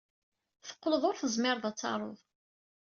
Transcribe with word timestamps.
Teqqled 0.65 1.03
ur 1.09 1.15
tezmired 1.21 1.63
ad 1.69 1.75
tarud. 1.79 2.19